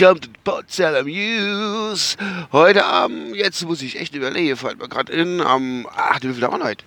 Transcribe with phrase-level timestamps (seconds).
[0.00, 2.16] kommt das Potsdamer News.
[2.52, 6.40] Heute Abend, jetzt muss ich echt überlegen, fällt mir gerade in, am, ach, wie viel
[6.40, 6.84] wir heute?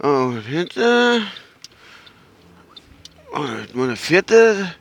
[0.00, 1.22] Oh, hinter,
[3.32, 4.72] oh, meine vierte,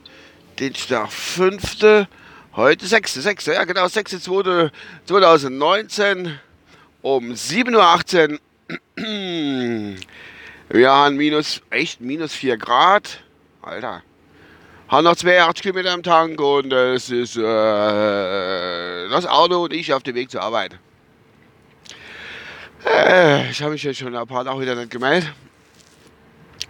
[0.60, 2.08] Dienstag fünfte,
[2.56, 4.72] heute sechste, sechste, ja genau, sechste, zweite,
[5.08, 6.40] 2019,
[7.02, 8.40] um 7.18 Uhr.
[10.70, 13.24] Wir haben minus, echt, minus 4 Grad.
[13.64, 14.04] Alter
[14.94, 20.04] haben noch 82 Kilometer am Tank und es ist äh, das Auto und ich auf
[20.04, 20.78] dem Weg zur Arbeit.
[22.86, 25.34] Äh, ich habe mich jetzt schon ein paar Tage wieder nicht gemeldet.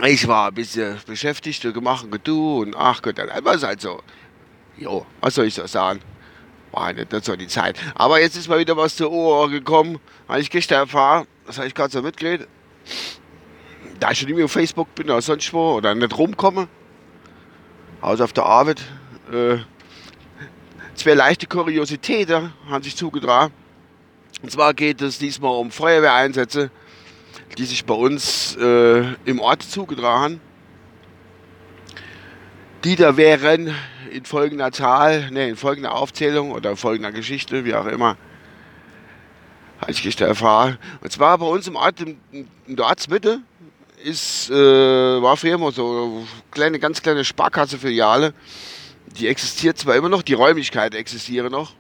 [0.05, 3.63] Ich war ein bisschen beschäftigt und gemacht und getu und ach Gott, dann war es
[3.63, 4.01] halt so.
[4.77, 5.99] Jo, was soll ich so sagen?
[6.71, 7.77] War nicht, nicht so die Zeit.
[7.93, 9.99] Aber jetzt ist mal wieder was zur Ohr gekommen.
[10.29, 12.47] Habe ich gestern erfahren, das habe ich gerade so mitgekriegt.
[13.99, 16.69] Da ich schon nicht mehr auf Facebook bin oder sonst wo oder nicht rumkomme,
[18.03, 18.81] also auf der Arbeit.
[19.31, 19.57] Äh,
[20.95, 23.53] zwei leichte Kuriositäten haben sich zugetragen.
[24.41, 26.69] Und zwar geht es diesmal um Feuerwehreinsätze,
[27.57, 30.41] die sich bei uns äh, im Ort zugetragen haben.
[32.83, 33.73] Die da wären
[34.11, 38.17] in folgender Zahl, ne, in folgender Aufzählung oder in folgender Geschichte, wie auch immer,
[39.79, 40.77] habe ich gestern erfahren.
[41.01, 42.19] Und zwar bei uns im Ort, in,
[42.67, 43.39] in der Ortsmitte,
[44.03, 48.33] ist, äh, war früher immer so kleine, ganz kleine Sparkasse-Filiale.
[49.17, 51.73] Die existiert zwar immer noch, die Räumlichkeiten existieren noch.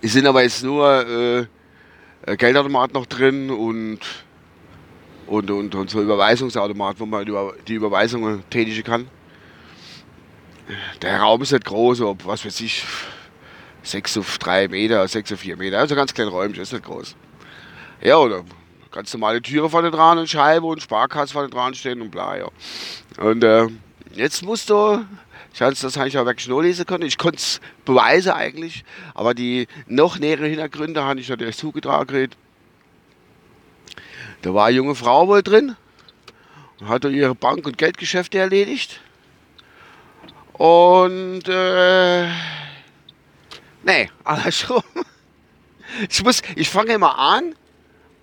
[0.00, 1.46] Es sind aber jetzt nur äh,
[2.30, 4.00] äh Geldautomat noch drin und,
[5.26, 7.26] und, und, und so Überweisungsautomat, wo man
[7.66, 9.08] die Überweisungen tätigen kann.
[11.02, 12.84] Der Raum ist nicht groß, ob was weiß ich,
[13.82, 17.16] 6 auf 3 Meter, 6 auf 4 Meter, also ganz klein Räumchen, ist nicht groß.
[18.00, 18.44] Ja, oder
[18.92, 22.48] ganz normale Türe vorne dran und Scheibe und Sparkasse vorne dran stehen und bla, ja.
[23.18, 23.66] Und äh,
[24.12, 25.04] jetzt musst du,
[25.52, 28.84] ich habe das eigentlich auch wirklich nur lesen können, ich konnte es beweisen eigentlich,
[29.14, 32.30] aber die noch näheren Hintergründe habe ich natürlich zugetragen.
[34.42, 35.76] Da war eine junge Frau wohl drin
[36.80, 39.00] und hatte ihre Bank- und Geldgeschäfte erledigt.
[40.52, 42.28] Und äh,
[43.84, 44.10] nee,
[44.50, 44.82] schon.
[46.08, 47.54] Ich muss, ich fange immer an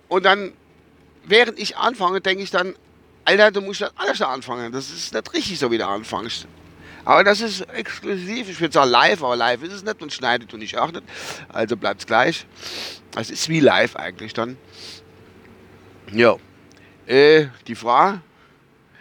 [0.08, 0.52] und dann
[1.24, 2.74] während ich anfange, denke ich dann,
[3.24, 4.72] Alter, du musst das alles anfangen.
[4.72, 6.46] Das ist nicht richtig so, wie du anfängst.
[7.04, 8.48] Aber das ist exklusiv.
[8.48, 11.04] Ich würde sagen live, aber live ist es nicht und schneidet und ich auch nicht.
[11.48, 12.46] Also bleibt es gleich.
[13.16, 14.56] Es ist wie live eigentlich dann.
[16.12, 16.36] Ja.
[17.06, 18.14] Äh, die Frau.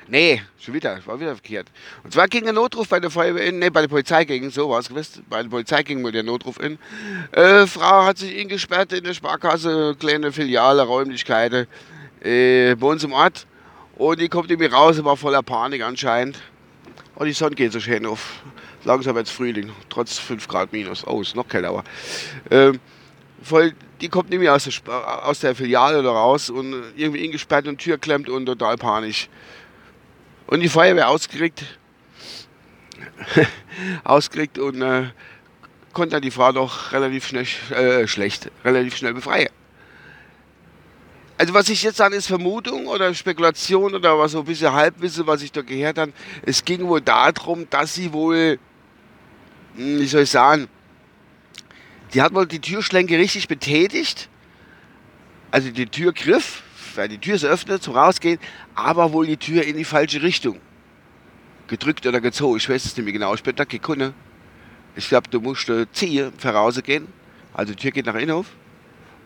[0.07, 1.67] Nee, schon wieder, war wieder verkehrt.
[2.03, 4.67] Und zwar ging ein Notruf bei der Feuerwehr in, nee, bei der Polizei ging, so
[4.69, 5.21] war es gewiss.
[5.29, 6.79] Bei der Polizei ging mir der Notruf in.
[7.31, 11.67] Äh, Frau hat sich eingesperrt in der Sparkasse, kleine Filiale, Räumlichkeiten
[12.21, 13.45] äh, bei uns im Ort.
[13.95, 16.39] Und die kommt irgendwie raus, war voller Panik anscheinend.
[17.15, 18.41] Und die Sonne geht so schön auf.
[18.85, 21.05] Langsam es Frühling, trotz 5 Grad minus.
[21.05, 21.83] Oh, ist noch kälter, aber.
[22.49, 22.79] Ähm,
[23.43, 27.77] voll, die kommt nämlich aus der, aus der Filiale da raus und irgendwie eingesperrt und
[27.77, 29.27] Tür klemmt und total panisch.
[30.47, 31.65] Und die Feuerwehr ausgeregt,
[34.05, 35.09] ausgeregt und äh,
[35.93, 39.49] konnte die Frau doch relativ schnell, äh, schlecht, relativ schnell befreien.
[41.39, 45.25] Also was ich jetzt sage, ist Vermutung oder Spekulation oder was so ein bisschen Halbwissen,
[45.25, 46.11] was ich da gehört habe.
[46.45, 48.59] Es ging wohl darum, dass sie wohl,
[49.77, 50.67] hm, wie soll ich sagen,
[52.13, 54.27] die hat wohl die Türschlenke richtig betätigt.
[55.49, 56.61] Also die Türgriff,
[56.95, 58.37] weil die Tür ist eröffnet zum Rausgehen,
[58.75, 60.59] aber wohl die Tür in die falsche Richtung
[61.67, 62.57] gedrückt oder gezogen.
[62.57, 64.13] Ich weiß es nicht mehr genau, ich bin da gekunde.
[64.97, 67.07] Ich glaube, du musst äh, ziehen, vorausgehen.
[67.53, 68.47] Also die Tür geht nach innen auf.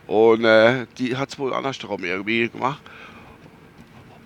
[0.07, 2.81] Und äh, die hat es wohl andersrum irgendwie gemacht.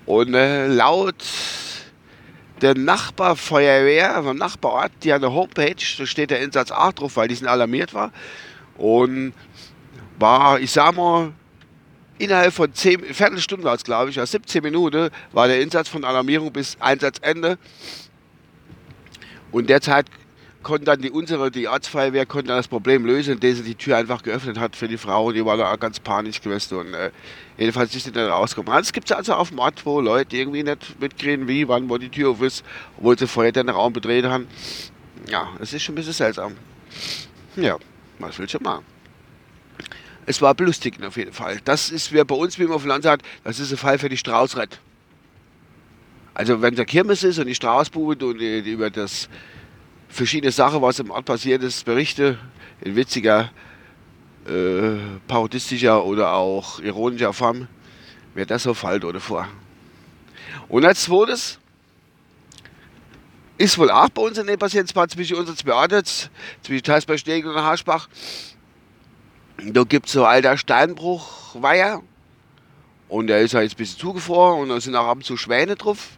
[0.05, 1.23] Und äh, laut
[2.61, 7.27] der Nachbarfeuerwehr, also Nachbarort, die hat eine Homepage, da steht der Einsatz 8 drauf, weil
[7.27, 8.11] die sind alarmiert war.
[8.77, 9.33] Und
[10.17, 11.33] war, ich sag mal,
[12.17, 16.03] innerhalb von 10, Viertelstunde war es, glaube ich, also 17 Minuten war der Einsatz von
[16.03, 17.57] Alarmierung bis Einsatzende.
[19.51, 20.07] Und derzeit
[20.67, 24.21] konnte dann die unsere, die Arztfeuerwehr konnte das Problem lösen, indem sie die Tür einfach
[24.21, 25.31] geöffnet hat für die Frau.
[25.31, 27.11] Die war da ganz panisch gewesen und äh,
[27.57, 28.77] jedenfalls ist sie dann rausgekommen.
[28.81, 32.09] Es gibt also auf dem Ort, wo Leute irgendwie nicht mitkriegen, wie, wann, wo die
[32.09, 32.65] Tür auf ist,
[32.97, 34.45] obwohl sie vorher den Raum bedreht haben.
[35.29, 36.57] Ja, es ist schon ein bisschen seltsam.
[37.55, 37.77] Ja,
[38.19, 38.83] was willst du machen?
[40.25, 41.61] Es war belustigend auf jeden Fall.
[41.63, 43.99] Das ist, wer bei uns, wie man auf dem Land sagt, das ist ein Fall
[43.99, 44.79] für die Straußrett.
[46.33, 49.29] Also wenn der Kirmes ist und die Straußbube und die, die über das
[50.07, 52.37] verschiedene Sachen, was im Ort passiert ist, berichte
[52.81, 53.51] in witziger,
[54.47, 57.67] äh, parodistischer oder auch ironischer Form,
[58.33, 59.47] mir das so fällt oder vor.
[60.69, 61.59] Und als zweites
[63.57, 66.03] ist wohl auch bei uns in der Patientenspart zwischen unseren zwei Orten,
[66.61, 68.07] zwischen Teilsberg-Stegel und Haschbach.
[69.63, 72.03] Da gibt es so alter Steinbruchweiher.
[73.09, 75.37] Und der ist halt jetzt ein bisschen zugefroren und da sind auch ab und zu
[75.37, 76.17] Schwäne drauf.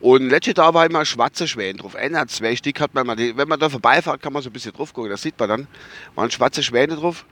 [0.00, 1.94] Und letztes Jahr war immer schwarze Schwäne drauf.
[1.94, 4.72] Einer, zwei Stück hat man mal, wenn man da vorbeifährt, kann man so ein bisschen
[4.72, 5.10] drauf gucken.
[5.10, 5.68] Das sieht man dann.
[6.14, 7.26] Waren schwarze Schwäne drauf.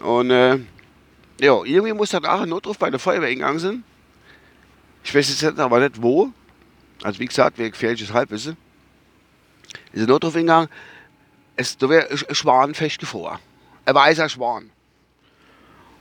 [0.00, 0.58] Und äh,
[1.40, 3.84] ja, irgendwie muss dann auch ein Notruf bei der Feuerwehr hingegangen sein.
[5.04, 6.32] Ich weiß jetzt aber nicht wo.
[7.02, 8.56] Also wie gesagt, wie gefährliches Halbwissen.
[9.92, 10.68] Ist ein Notruf hingegangen.
[11.54, 13.38] Es, da wäre ein Schwan festgefroren.
[13.84, 14.70] Ein weißer Schwan.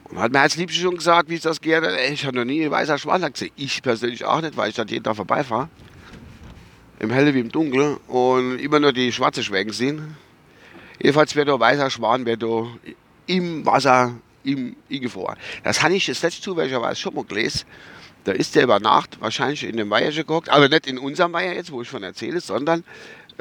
[0.09, 1.83] Und hat mir als Liebste schon gesagt, wie es das geht.
[2.11, 3.51] Ich habe noch nie einen weißer Schwan gesehen.
[3.55, 5.69] Ich persönlich auch nicht, weil ich dann jeden Tag vorbeifahre.
[6.99, 7.97] Im Helle wie im Dunkeln.
[8.07, 10.15] Und immer nur die schwarze Schwägen sehen.
[10.99, 12.67] Jedenfalls wird der weißer Schwan wird da
[13.27, 14.13] im Wasser
[14.43, 15.37] im eingefroren.
[15.63, 17.65] Das habe ich das letzte zufälligerweise schon mal gelesen.
[18.23, 21.53] Da ist der über Nacht wahrscheinlich in dem Weiher geguckt, aber nicht in unserem Weiher
[21.53, 22.83] jetzt, wo ich von erzähle, sondern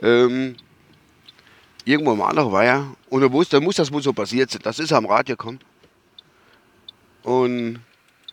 [0.00, 0.56] ähm,
[1.84, 2.96] irgendwo im anderen Weiher.
[3.08, 4.62] Und da muss, da muss das wohl so passiert sein.
[4.64, 5.60] Das ist am Radio gekommen.
[7.22, 7.80] Und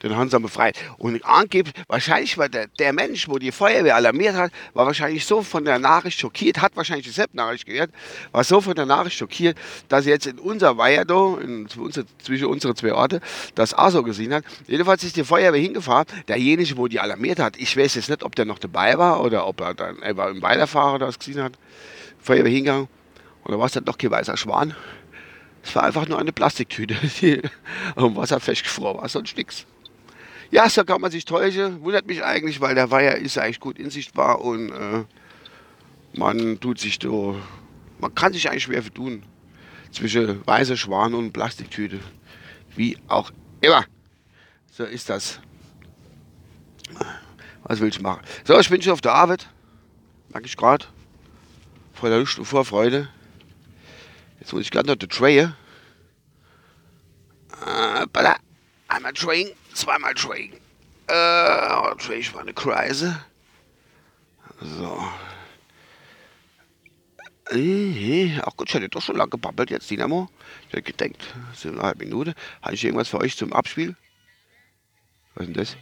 [0.01, 0.77] den haben sie befreit.
[0.97, 5.41] Und angeblich, wahrscheinlich war der, der Mensch, wo die Feuerwehr alarmiert hat, war wahrscheinlich so
[5.41, 7.91] von der Nachricht schockiert, hat wahrscheinlich die Sepp-Nachricht gehört,
[8.31, 9.57] war so von der Nachricht schockiert,
[9.89, 13.19] dass er jetzt in unser Weiher da, in, zwischen unseren zwei Orte,
[13.55, 14.45] das auch so gesehen hat.
[14.67, 16.05] Jedenfalls ist die Feuerwehr hingefahren.
[16.27, 19.47] Derjenige, wo die alarmiert hat, ich weiß jetzt nicht, ob der noch dabei war oder
[19.47, 21.53] ob er dann war im Weiterfahrer das gesehen hat.
[22.21, 22.87] Feuerwehr hingegangen.
[23.45, 24.75] Da war es dann doch kein weißer Schwan.
[25.63, 27.41] Es war einfach nur eine Plastiktüte, die
[27.95, 29.65] am Wasser festgefroren war, sonst nichts.
[30.51, 31.81] Ja, so kann man sich täuschen.
[31.81, 35.03] Wundert mich eigentlich, weil der Weiher ist eigentlich gut insichtbar und äh,
[36.13, 37.35] man tut sich da,
[37.99, 39.23] man kann sich eigentlich schwer vertun
[39.91, 41.99] zwischen weißer Schwan und Plastiktüte.
[42.75, 43.85] Wie auch immer.
[44.71, 45.39] So ist das.
[47.63, 48.21] Was will ich machen?
[48.45, 49.47] So, ich bin schon auf der Arbeit.
[50.29, 50.85] Merke ich gerade.
[51.93, 53.09] Vor der Lust und vor Freude.
[54.39, 55.39] Jetzt muss ich gerade noch die Tray.
[57.65, 58.05] Äh,
[58.87, 60.53] Einmal Train, zweimal Train.
[61.07, 63.23] Äh, Train war eine Kreise.
[64.61, 65.03] So.
[67.51, 70.29] Äh, ach gut, ich hätte doch schon lange gebabbelt jetzt, Dynamo.
[70.67, 72.33] Ich hätte gedacht, siebeneinhalb Minuten.
[72.61, 73.95] Habe ich irgendwas für euch zum Abspiel?
[75.35, 75.77] Was ist denn das?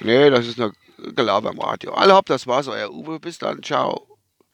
[0.00, 0.72] Nee, das ist nur
[1.14, 1.94] Gelaber im Radio.
[1.94, 3.18] Alle hopp, das war's, euer Uwe.
[3.20, 4.13] Bis dann, ciao.